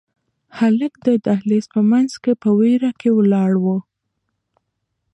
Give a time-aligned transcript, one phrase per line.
[0.57, 3.65] هلک د دهلېز په منځ کې په وېره کې ولاړ و.